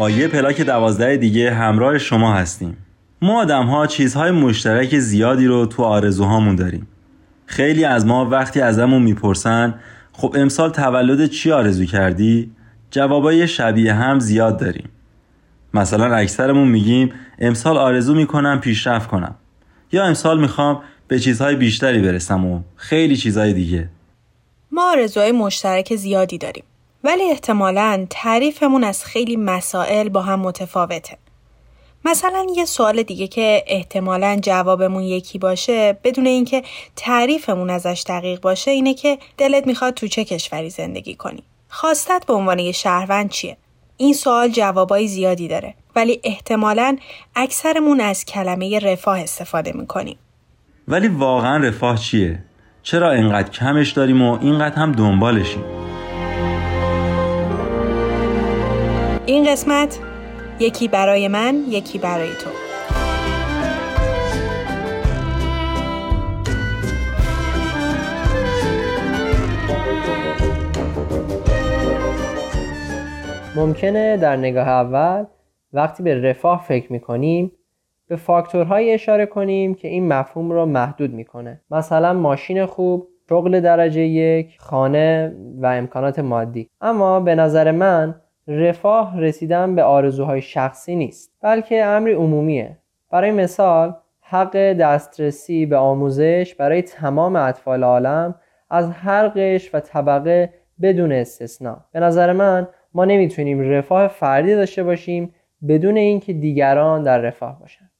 [0.00, 2.76] با یه پلاک دوازده دیگه همراه شما هستیم.
[3.22, 6.88] ما آدم ها چیزهای مشترک زیادی رو تو آرزوهامون داریم.
[7.46, 9.74] خیلی از ما وقتی ازمون می‌پرسن
[10.12, 12.50] خب امسال تولد چی آرزو کردی؟
[12.90, 14.88] جوابای شبیه هم زیاد داریم.
[15.74, 19.34] مثلا اکثرمون میگیم امسال آرزو می‌کنم پیشرفت کنم.
[19.92, 23.88] یا امسال می‌خوام به چیزهای بیشتری برسم و خیلی چیزهای دیگه.
[24.72, 26.64] ما آرزوهای مشترک زیادی داریم.
[27.04, 31.18] ولی احتمالا تعریفمون از خیلی مسائل با هم متفاوته
[32.04, 36.62] مثلا یه سوال دیگه که احتمالا جوابمون یکی باشه بدون اینکه
[36.96, 42.32] تعریفمون ازش دقیق باشه اینه که دلت می‌خواد تو چه کشوری زندگی کنی خواستت به
[42.32, 43.56] عنوان یه شهروند چیه
[43.96, 46.96] این سوال جوابای زیادی داره ولی احتمالا
[47.36, 50.16] اکثرمون از کلمه رفاه استفاده می‌کنیم
[50.88, 52.42] ولی واقعا رفاه چیه؟
[52.82, 55.79] چرا اینقدر کمش داریم و اینقدر هم دنبالشیم؟
[59.30, 59.98] این قسمت
[60.60, 62.50] یکی برای من یکی برای تو.
[73.56, 75.24] ممکنه در نگاه اول
[75.72, 77.52] وقتی به رفاه فکر می‌کنیم
[78.08, 81.60] به فاکتورهایی اشاره کنیم که این مفهوم را محدود می‌کنه.
[81.70, 86.68] مثلا ماشین خوب شغل درجه یک خانه و امکانات مادی.
[86.80, 88.14] اما به نظر من
[88.50, 92.76] رفاه رسیدن به آرزوهای شخصی نیست بلکه امری عمومیه.
[93.10, 98.34] برای مثال حق دسترسی به آموزش برای تمام اطفال عالم
[98.70, 101.84] از هر قش و طبقه بدون استثنا.
[101.92, 105.34] به نظر من ما نمی‌تونیم رفاه فردی داشته باشیم
[105.68, 107.90] بدون اینکه دیگران در رفاه باشن.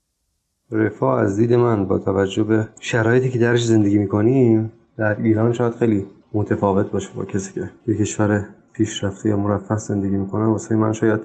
[0.72, 5.72] رفاه از دید من با توجه به شرایطی که درش زندگی می‌کنیم در ایران شاید
[5.72, 10.92] خیلی متفاوت باشه با کسی که یه کشور پیشرفته یا مرفه زندگی می‌کنه واسه من
[10.92, 11.20] شاید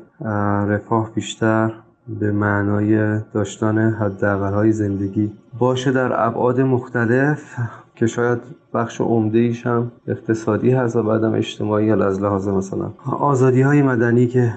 [0.67, 1.73] رفاه بیشتر
[2.19, 7.55] به معنای داشتن حداقل زندگی باشه در ابعاد مختلف
[7.95, 8.39] که شاید
[8.73, 14.27] بخش عمده ایش هم اقتصادی هست و بعدم اجتماعی از لحاظ مثلا آزادی های مدنی
[14.27, 14.53] که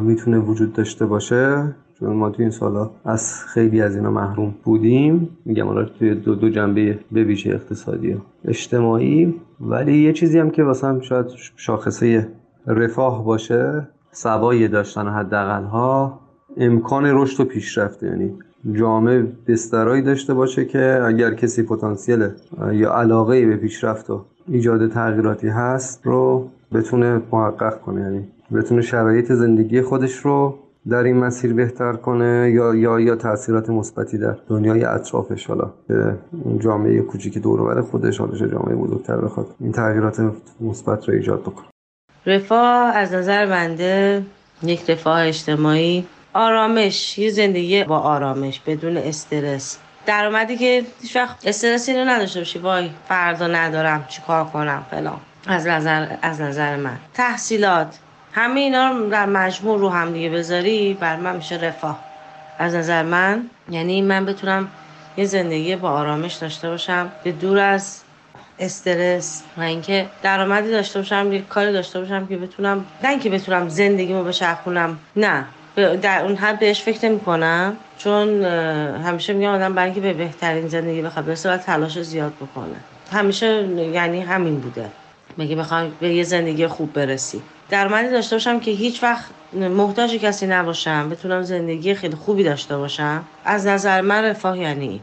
[0.00, 1.74] می‌تونه وجود داشته باشه.
[2.00, 5.28] چون ما توی این سالا از خیلی از اینا محروم بودیم.
[5.44, 9.34] میگم حالا توی دو, دو جنبه به ویژه اقتصادی اجتماعی.
[9.60, 12.28] ولی یه چیزی هم که واسه شاید شاخصه
[12.66, 16.20] رفاه باشه سوای داشتن حداقل ها
[16.56, 18.02] امکان رشد و پیشرفت.
[18.02, 18.32] یعنی
[18.72, 22.28] جامعه بسترایی داشته باشه که اگر کسی پتانسیل
[22.72, 28.00] یا علاقه به پیشرفت و ایجاد تغییراتی هست رو بتونه محقق کنه.
[28.00, 30.58] یعنی بتونه شرایط زندگی خودش رو
[30.90, 36.18] در این مسیر بهتر کنه یا یا یا تاثیرات مثبتی در دنیای اطرافش حالا که
[36.58, 40.20] جامعه کوچیکی دور خودش حالش جامعه بزرگتر بخواد این تغییرات
[40.60, 41.66] مثبت رو ایجاد بکنه.
[42.26, 44.22] رفاه از نظر بنده
[44.62, 46.06] یک رفاه اجتماعی.
[46.32, 49.78] آرامش یه زندگی با آرامش بدون استرس.
[50.06, 52.58] درآمدی که هیچ وقت استرسی رو نداشته باشی.
[52.58, 55.20] وای فردا ندارم چیکار کنم فلان.
[55.46, 56.96] از نظر از نظر من.
[57.14, 57.98] تحصیلات.
[58.34, 61.98] همه اینا رو در مجموع رو هم دیگه بذاری بر من میشه رفاه.
[62.58, 64.68] از نظر من یعنی من بتونم
[65.16, 68.00] یه زندگی با آرامش داشته باشم به دور از
[68.58, 73.68] استرس و اینکه درآمدی داشته باشم یه کاری داشته باشم که بتونم نه اینکه بتونم
[73.68, 75.44] زندگیمو بچرخونم نه.
[76.02, 78.44] در اون حد بهش فکر نمی کنم چون
[79.04, 82.76] همیشه میگم آدم برای اینکه به بهترین زندگی بخواد برسه باید تلاش زیاد بکنه.
[83.12, 84.90] همیشه یعنی همین بوده.
[85.36, 87.42] میگه بخوام به یه زندگی خوب برسی.
[87.70, 89.24] درآمدی داشته باشم که هیچ وقت
[89.54, 93.24] محتاج کسی نباشم بتونم زندگی خیلی خوبی داشته باشم.
[93.44, 95.00] از نظر من رفاه یعنی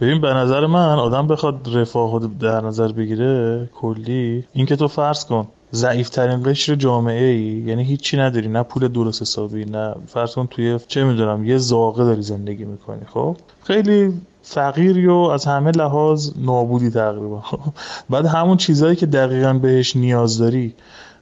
[0.00, 5.48] ببین به نظر من آدم بخواد رفاه در نظر بگیره کلی اینکه تو فرض کن
[5.72, 10.78] ضعیفترین قشر جامعه ای یعنی هیچی نداری نه پول درست حسابی نه فرض کن توی
[10.88, 16.90] چه می‌دونم یه زاغه داری زندگی می‌کنی خب؟ خیلی فقیری و از همه لحاظ نابودی
[16.90, 17.42] تقریبا.
[18.10, 20.74] بعد همون چیزهایی که دقیقا بهش نیاز داری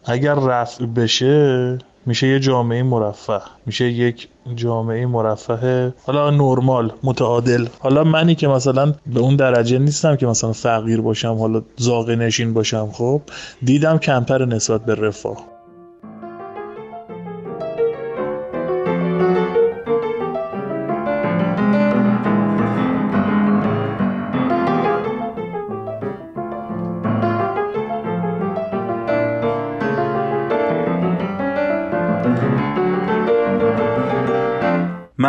[0.06, 3.41] اگر رفع بشه میشه یه جامعه مرفه.
[3.67, 7.67] میشه یک جامعه مرفه حالا نرمال متعادل.
[7.79, 12.55] حالا منی که مثلا به اون درجه نیستم که مثلا فقیر باشم حالا زاغه نشین
[12.55, 13.20] باشم خب
[13.62, 15.56] دیدم کمتر نسبت به رفاه.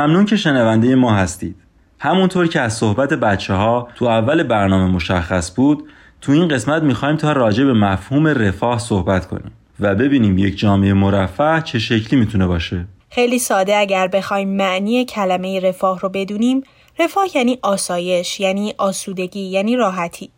[0.08, 1.56] ممنون که شنونده ما هستید.
[2.00, 5.90] همونطور که از صحبت بچه ها تو اول برنامه مشخص بود
[6.22, 10.94] تو این قسمت می‌خوایم تا راجع به مفهوم رفاه صحبت کنیم و ببینیم یک جامعه
[10.94, 12.86] مرفه چه شکلی می‌تونه باشه.
[13.10, 16.64] خیلی ساده اگر بخوایم معنی کلمه رفاه رو بدونیم.
[17.00, 20.30] رفاه یعنی آسایش یعنی آسودگی یعنی راحتی.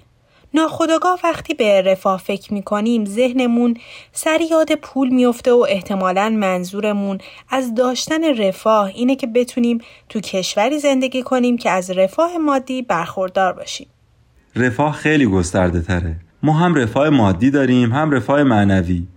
[0.54, 3.74] ناخداگاه وقتی به رفاه فکر می‌کنیم ذهنمون
[4.12, 7.18] سری یاد پول میفته و احتمالا منظورمون
[7.50, 9.78] از داشتن رفاه اینه که بتونیم
[10.10, 13.88] تو کشوری زندگی کنیم که از رفاه مادی برخوردار باشیم.
[14.56, 16.16] رفاه خیلی گسترده تره.
[16.44, 19.08] ما هم رفاه مادی داریم هم رفاه معنوی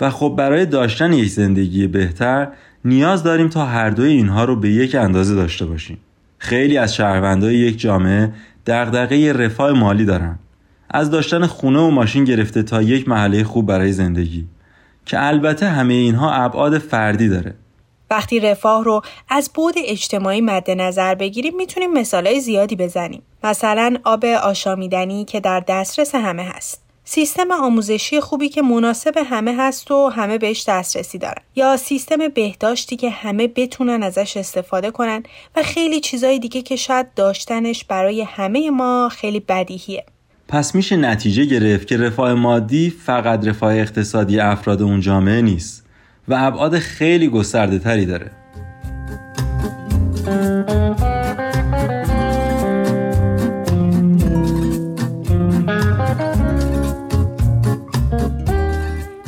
[0.00, 2.48] و خب برای داشتن یک زندگی بهتر
[2.84, 5.98] نیاز داریم تا هر دوی اینها رو به یک اندازه داشته باشیم.
[6.38, 8.32] خیلی از شهروندای یک جامعه
[8.66, 10.38] دغدغه رفاه مالی دارن
[10.92, 14.46] از داشتن خونه و ماشین گرفته تا یک محله خوب برای زندگی.
[15.06, 17.54] که البته همه اینها ابعاد فردی داره.
[18.10, 23.22] وقتی رفاه رو از بود اجتماعی مد نظر بگیریم می‌تونیم مثالهای زیادی بزنیم.
[23.44, 26.82] مثلا آب آشامیدنی که در دسترس همه هست.
[27.04, 31.42] سیستم آموزشی خوبی که مناسب همه هست و همه بهش دسترسی دارن.
[31.56, 35.22] یا سیستم بهداشتی که همه بتونن ازش استفاده کنن
[35.56, 40.04] و خیلی چیزای دیگه که شاید داشتنش برای همه ما خیلی بدیهیه.
[40.52, 45.86] پس میشه نتیجه گرفت که رفاه مادی فقط رفاه اقتصادی افراد اون جامعه نیست
[46.28, 48.30] و ابعاد خیلی گسترده تری داره.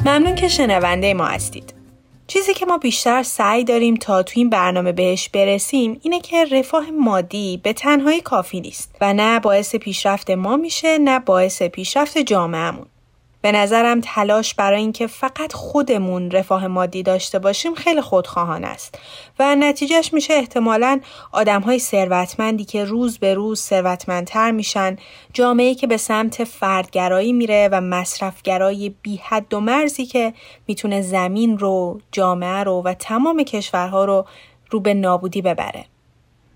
[0.06, 1.73] ممنون که شنونده ما هستید.
[2.34, 6.90] چیزی که ما بیشتر سعی داریم تا تو این برنامه بهش برسیم اینه که رفاه
[6.90, 12.86] مادی به تنهایی کافی نیست و نه باعث پیشرفت ما میشه نه باعث پیشرفت جامعهمون.
[13.44, 18.98] به نظرم تلاش برای اینکه فقط خودمون رفاه مادی داشته باشیم خیلی خودخواهان است.
[19.38, 21.00] و نتیجهش میشه احتمالا
[21.32, 24.96] آدم های ثروتمندی که روز به روز ثروتمندتر میشن
[25.32, 30.34] جامعه که به سمت فردگرایی میره و مصرفگرایی بی حد و مرزی که
[30.66, 34.26] می‌تونه زمین رو جامعه رو و تمام کشورها رو
[34.70, 35.84] رو به نابودی ببره.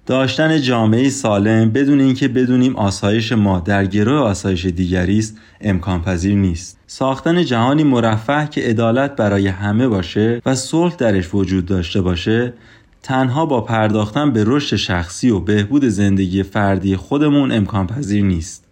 [0.09, 6.35] داشتن جامعه سالم بدون اینکه بدونیم آسایش ما در گروه آسایش دیگری است امکان پذیر
[6.35, 6.79] نیست.
[6.87, 12.53] ساختن جهانی مرفه که عدالت برای همه باشه و صلح درش وجود داشته باشه
[13.03, 18.65] تنها با پرداختن به رشد شخصی و بهبود زندگی فردی خودمون امکان پذیر نیست.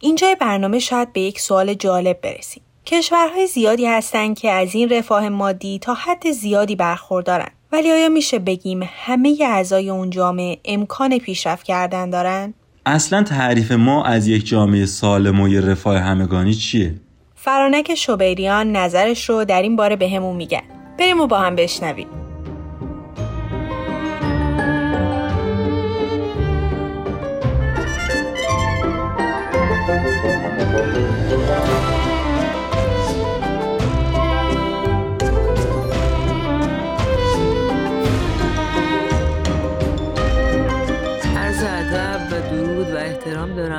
[0.00, 2.62] اینجای برنامه شاید به یک سوال جالب برسیم.
[2.86, 7.50] کشورهای زیادی هستند که از این رفاه مادی تا حد زیادی برخوردارن.
[7.72, 12.54] ولی آیا میشه بگیم همه اعضای اون جامعه امکان پیشرفت کردن دارن؟
[12.86, 16.94] اصلا تعریف ما از یک جامعه سالم و یه رفاه همگانی چیه؟
[17.34, 20.62] فرانک شوبیریان نظرش رو در این باره به همون میگن.
[20.98, 22.06] بریم و با هم بشنویم.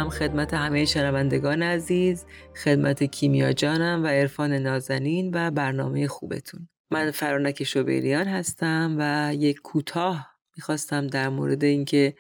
[0.10, 2.26] خدمت همه شنوندگان عزیز
[2.64, 6.70] خدمت کیمیا جانم و عرفان نازنین و برنامه خوبتون.
[6.92, 12.14] من فرانک شوبیریان هستم و یک کوتاه می‌خواستم در مورد اینکه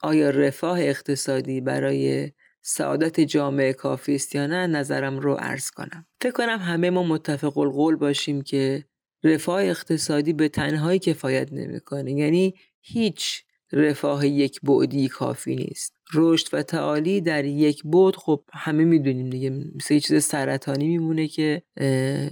[0.00, 6.06] آیا رفاه اقتصادی برای سعادت جامعه کافی است یا نه نظرم رو عرض کنم.
[6.20, 8.84] فکر کنم همه ما متفق القول باشیم که
[9.24, 12.12] رفاه اقتصادی به تنهایی کفایت نمی‌کنه.
[12.12, 15.94] یعنی هیچ رفاه یک بعدی کافی نیست.
[16.14, 19.50] رشد و تعالی در یک بود خب همه می‌دونیم دیگه.
[19.74, 21.62] مثل چیز سرطانی میمونه که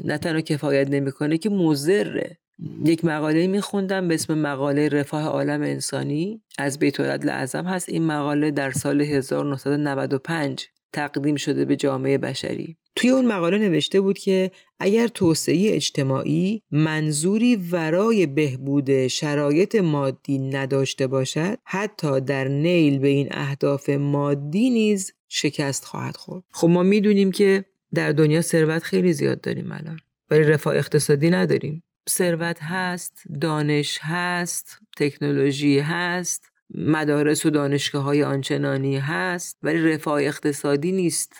[0.04, 2.38] نه تنها کفایت نمی‌کنه که مضره.
[2.84, 6.42] یک مقاله میخوندم به اسم مقاله رفاه عالم انسانی.
[6.58, 7.88] از بیت اعظم هست.
[7.88, 12.76] این مقاله در سال 1995 تقدیم شده به جامعه بشری.
[13.00, 21.06] توی اون مقاله نوشته بود که اگر توسعه اجتماعی منظوری ورای بهبود شرایط مادی نداشته
[21.06, 26.44] باشد حتی در نیل به این اهداف مادی نیز شکست خواهد خورد.
[26.50, 27.64] خب ما می‌دونیم که
[27.94, 31.82] در دنیا ثروت خیلی زیاد داریم الان ولی رفاه اقتصادی نداریم.
[32.10, 40.92] ثروت هست دانش هست تکنولوژی هست مدارس و دانشگاه های آنچنانی هست ولی رفاه اقتصادی
[40.92, 41.32] نیست.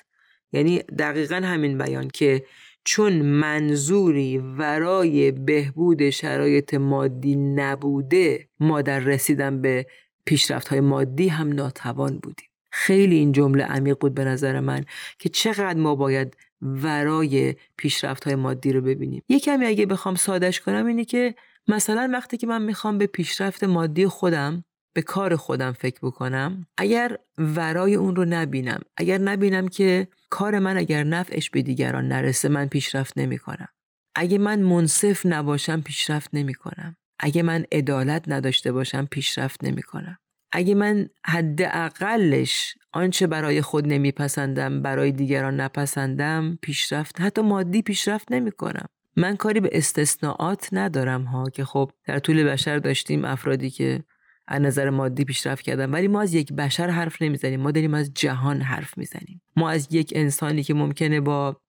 [0.53, 2.45] یعنی دقیقا همین بیان که
[2.85, 9.87] چون منظوری ورای بهبود شرایط مادی نبوده ما در رسیدن به
[10.25, 12.49] پیشرفت های مادی هم ناتوان بودیم.
[12.71, 14.85] خیلی این جمله عمیق بود به نظر من
[15.19, 19.23] که چقدر ما باید ورای پیشرفت های مادی رو ببینیم.
[19.29, 21.35] یه کمی اگه بخوام سادش کنم اینه که
[21.69, 27.17] مثلا وقتی که من می‌خوام به پیشرفت مادی خودم به کار خودم فکر بکنم اگر
[27.39, 32.67] ورای اون رو نبینم اگر نبینم که کار من اگر نفعش به دیگران نرسه من
[32.67, 33.69] پیشرفت نمی کنم
[34.15, 40.19] اگه من منصف نباشم پیشرفت نمی کنم اگه من عدالت نداشته باشم پیشرفت نمی کنم
[40.53, 48.53] اگه من حداقلش آنچه برای خود نمیپسندم برای دیگران نپسندم پیشرفت حتی مادی پیشرفت نمی
[48.53, 54.05] کنم من کاری به استثناءات ندارم ها که خب در طول بشر داشتیم افرادی که
[54.51, 58.15] از نظر مادی پیشرفت کردن ولی ما از یک بشر حرف نمی‌زنیم ما داریم از
[58.15, 61.61] جهان حرف می‌زنیم ما از یک انسانی که ممکنه با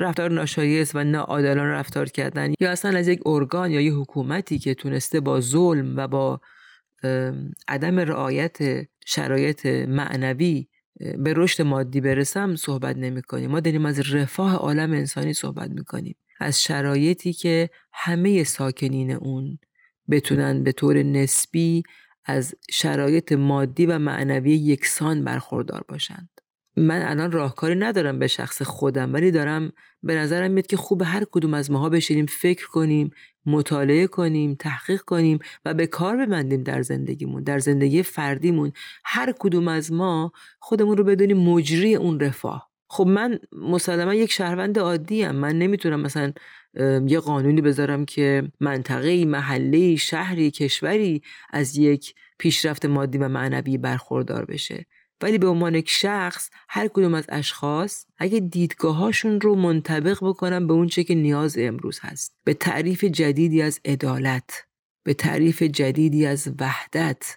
[0.00, 4.74] رفتار ناشایست و ناعادلانه رفتار کردن یا اصلا از یک ارگان یا یه حکومتی که
[4.74, 6.40] تونسته با ظلم و با
[7.68, 8.58] عدم رعایت
[9.06, 10.66] شرایط معنوی
[11.18, 13.50] به رشد مادی برسم صحبت نمی کنیم.
[13.50, 16.16] ما داریم از رفاه عالم انسانی صحبت می کنیم.
[16.40, 19.58] از شرایطی که همه ساکنین اون
[20.10, 21.82] بتونن به طور نسبی
[22.24, 26.28] از شرایط مادی و معنوی یکسان برخوردار باشند.
[26.76, 31.24] من الان راهکاری ندارم به شخص خودم ولی دارم به نظرم میاد که خوب هر
[31.30, 33.10] کدوم از ماها بشینیم فکر کنیم
[33.46, 38.72] مطالعه کنیم تحقیق کنیم و به کار ببندیم در زندگیمون در زندگی فردیمون
[39.04, 44.78] هر کدوم از ما خودمون رو بدونیم مجری اون رفاه خب من مسلما یک شهروند
[44.78, 46.32] عادی ام من نمی‌تونم مثلا
[47.06, 54.44] یه قانونی بذارم که منطقه محله شهری کشوری از یک پیشرفت مادی و معنوی برخوردار
[54.44, 54.86] بشه.
[55.22, 60.72] ولی به عنوان یک شخص هر کدوم از اشخاص اگه دیدگاهاشون رو منطبق بکنن به
[60.72, 62.36] اونچه که نیاز امروز هست.
[62.44, 64.64] به تعریف جدیدی از عدالت
[65.04, 67.36] به تعریف جدیدی از وحدت.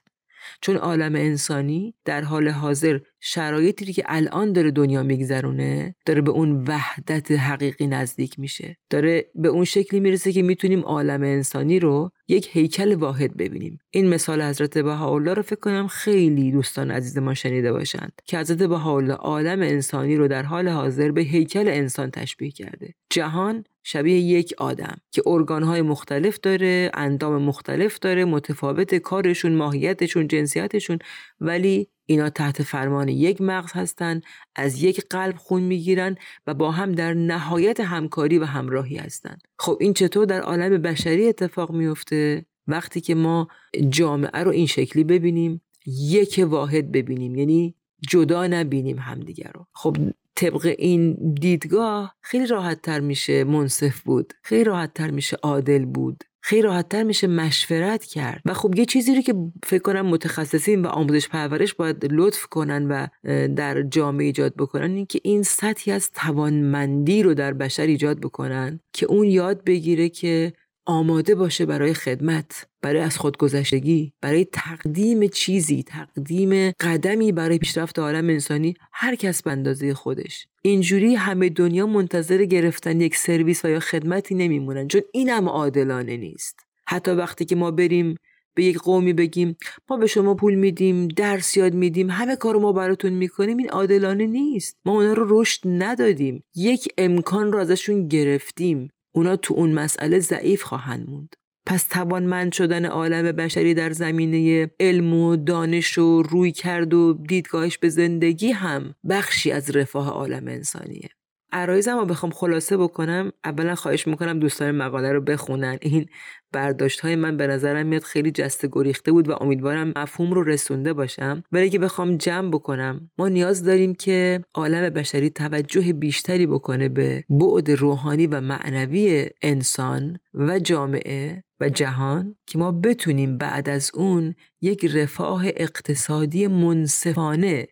[0.62, 6.64] چون عالم انسانی در حال حاضر شرایطی که الان داره دنیا میگذرونه داره به اون
[6.68, 8.78] وحدت حقیقی نزدیک میشه.
[8.90, 13.80] داره به اون شکلی می‌رسه که می‌تونیم عالم انسانی رو یک هیکل واحد ببینیم.
[13.92, 18.64] این مثال حضرت بهاءالله رو فکر کنم خیلی دوستان عزیز ما شنیده باشند که حضرت
[18.64, 22.94] بهاءالله عالم انسانی رو در حال حاضر به هیکل انسان تشبیه کرده.
[23.10, 31.00] جهان شبیه یک آدم که ارگانهای مختلف داره اندام مختلف داره متفاوت کارشون ماهیتشون جنسیتشون
[31.40, 34.24] ولی اینا تحت فرمان یک مغز هستند
[34.56, 36.16] از یک قلب خون می‌گیرن
[36.48, 41.28] و با هم در نهایت همکاری و همراهی هستند خب این چطور در عالم بشری
[41.28, 43.48] اتفاق میفته وقتی که ما
[43.90, 47.76] جامعه رو این شکلی ببینیم یک واحد ببینیم یعنی
[48.10, 49.68] جدا نبینیم همدیگر رو.
[49.74, 49.98] خب
[50.36, 56.24] طبق این دیدگاه خیلی راحت تر میشه منصف بود خیلی راحت تر میشه عادل بود.
[56.48, 58.42] خیلی راحتتر میشه مشورت کرد.
[58.46, 62.88] و خب یه چیزی رو که فکر کنم متخصصین و آموزش پرورش باید لطف کنن
[62.88, 63.08] و
[63.48, 68.80] در جامعه ایجاد بکنن این که این سطحی از توانمندی رو در بشر ایجاد بکنن
[68.94, 70.54] که اون یاد بگیره که
[70.86, 78.30] آماده باشه برای خدمت برای از خودگذشتگی برای تقدیم چیزی تقدیم قدمی برای پیشرفت عالم
[78.30, 80.48] انسانی هر کس به خودش.
[80.62, 86.60] اینجوری همه دنیا منتظر گرفتن یک سرویس و یا خدمتی نمیمونن چون اینم عادلانه نیست.
[86.88, 88.16] حتی وقتی که ما بریم
[88.56, 89.58] به یک قومی بگیم
[89.90, 94.26] ما به شما پول میدیم درس یاد میدیم همه کار ما براتون می‌کنیم این عادلانه
[94.26, 94.78] نیست.
[94.86, 96.44] ما اونا رو رشد ندادیم.
[96.56, 98.90] یک امکان رو ازشون گرفتیم.
[99.16, 101.36] اونا تو اون مسئله ضعیف خواهند موند.
[101.66, 107.78] پس توانمند شدن عالم بشری در زمینه علم و دانش و روی کرد و دیدگاهش
[107.78, 111.10] به زندگی هم بخشی از رفاه عالم انسانیه.
[111.56, 115.78] عرایزم رو بخوام خلاصه بکنم اولا خواهش می‌کنم دوستان مقاله رو بخونن.
[115.82, 116.06] این
[116.52, 120.94] برداشت های من به نظرم میاد خیلی جسته گریخته بود و امیدوارم مفهوم رو رسونده
[120.94, 121.44] باشم.
[121.52, 127.24] ولی که بخوام جمع بکنم ما نیاز داریم که عالم بشری توجه بیشتری بکنه به
[127.30, 134.36] بعد روحانی و معنوی انسان و جامعه و جهان که ما بتونیم بعد از اون
[134.62, 137.68] یک رفاه اقتصادی منصفانه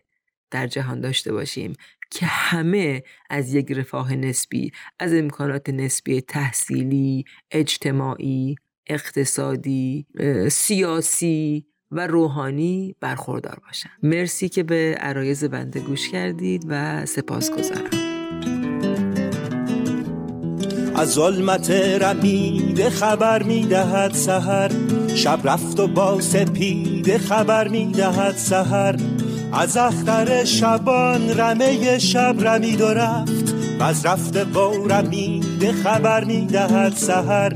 [0.54, 1.72] در جهان داشته باشیم.
[2.10, 8.54] که همه از یک رفاه نسبی از امکانات نسبی تحصیلی اجتماعی
[8.86, 10.06] اقتصادی
[10.50, 13.90] سیاسی و روحانی برخوردار باشن.
[14.02, 17.90] مرسی که به عرایز بنده گوش کردید و سپاس گذارم.
[20.96, 24.70] از ظلمت رمیده خبر می‌دهد سهر
[25.14, 28.96] شب رفت و با سپیده خبر می‌دهد سهر
[29.56, 36.92] از اختر شبان رمه شب رمید و رفت و از رفت و رمیده خبر می‌دهد
[36.96, 37.52] سهر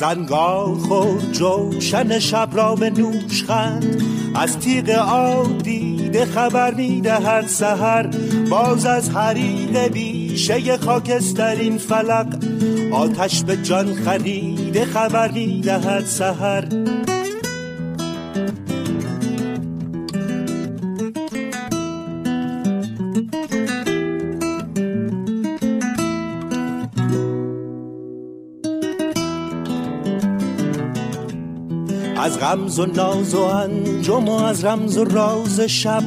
[0.00, 4.02] زنگار خود جوشن شب را نوش خند
[4.34, 5.62] از تیغ آب
[6.34, 8.06] خبر می‌دهد سهر
[8.50, 12.26] باز از حریق بیشه خاکسترین فلق
[12.92, 16.64] آتش به جان خریده خبر می‌دهد سهر
[32.42, 36.02] غمز و ناز و انجم و از رمز و راز شب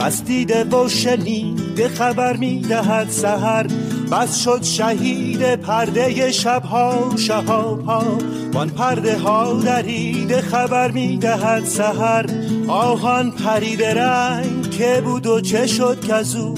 [0.00, 3.66] بس دیده و شنیده خبر می‌دهد سهر
[4.12, 8.18] بس شد شهید پرده شبها شهاب ها
[8.52, 12.26] وان پرده ها دریده خبر می‌دهد سهر
[12.68, 16.54] آهان پرید رنگ که بود و چه شد کزو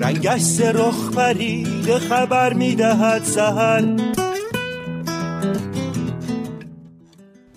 [0.00, 3.84] رنگش سرخ پریده خبر می‌دهد سهر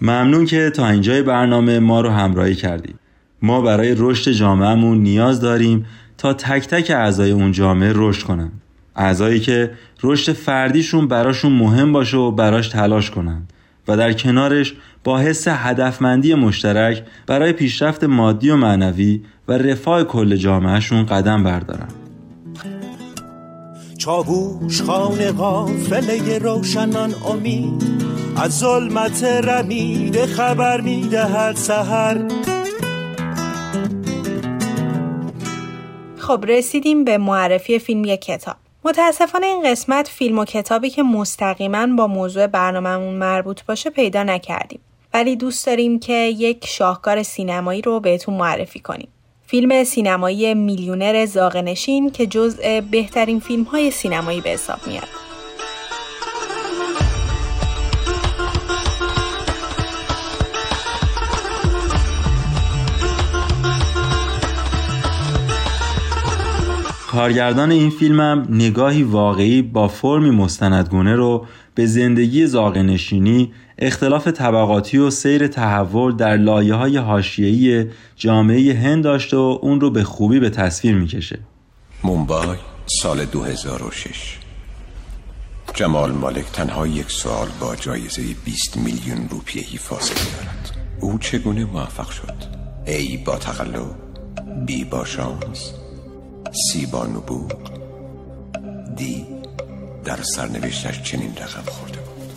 [0.02, 2.96] ممنون که تا اینجای برنامه ما رو همراهی کردید.
[3.42, 5.86] ما برای رشد جامعهمون نیاز داریم
[6.18, 8.52] تا تک تک اعضای اون جامعه رشد کنن.
[8.96, 9.72] اعضایی که
[10.04, 13.42] رشد فردیشون براشون مهم باشه و براش تلاش کنن
[13.88, 20.36] و در کنارش با حس هدفمندی مشترک برای پیشرفت مادی و معنوی و رفاه کل
[20.36, 22.01] جامعهشون قدم بردارن.
[24.02, 27.84] چاووش خانه غافله روشنان امید.
[28.38, 32.28] از ظلمت رمیده خبر می‌دهد سهر
[36.18, 38.56] خب رسیدیم به معرفی فیلم یک کتاب.
[38.84, 44.80] متاسفانه این قسمت فیلم و کتابی که مستقیما با موضوع برنامهمون مربوط باشه پیدا نکردیم.
[45.14, 49.08] ولی دوست داریم که یک شاهکار سینمایی رو بهتون معرفی کنیم.
[49.52, 55.08] فیلم سینمایی میلیونر زاغنشین که جزء بهترین فیلم های سینمایی به حساب میاد.
[67.12, 71.46] کارگردان این فیلمم نگاهی واقعی با فرمی مستندگونه رو
[71.76, 79.38] به زندگی زاغنشینی، اختلاف طبقاتی و سیر تحول در لایه های هاشیهی جامعه هند داشته
[79.38, 81.40] و اون رو به خوبی به تصویر می‌کشه.
[82.04, 82.58] مومبای
[83.02, 84.38] سال 2006
[85.74, 92.10] جمال مالک تنها یک سال با جایزه 20 میلیون روپیهی فاصله دارد او چگونه موفق
[92.10, 92.34] شد؟
[92.88, 93.96] A با تقلب
[94.66, 95.81] B با شانس
[96.52, 97.52] C با نبوغ
[98.96, 99.26] D
[100.06, 102.34] در سرنوشتش چنین رقم خورده بود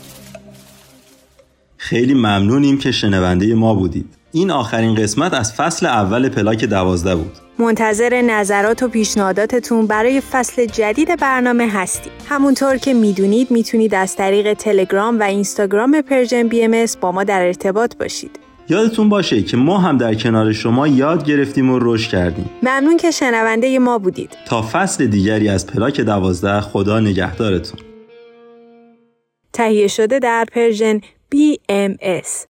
[1.77, 7.33] خیلی ممنونیم که شنونده ما بودید این آخرین قسمت از فصل اول پلاک دوازده بود
[7.59, 12.13] منتظر نظرات و پیشنهاداتتون برای فصل جدید برنامه هستیم.
[12.29, 17.97] همونطور که می‌دونید می‌تونید از طریق تلگرام و اینستاگرام Persian BM با ما در ارتباط
[17.97, 18.44] باشید.
[18.69, 22.51] یادتون باشه که ما هم در کنار شما یاد گرفتیم و رشد کردیم.
[22.63, 24.31] ممنون که شنونده ما بودید.
[24.47, 27.81] تا فصل دیگری از پلاک دوازده خدا نگهدارتون.
[29.53, 31.01] تهیه شده در پرژن
[31.35, 32.54] BMS